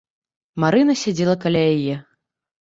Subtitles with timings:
[0.63, 1.95] Марына сядзела каля яе.